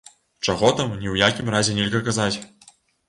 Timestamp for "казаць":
2.09-2.35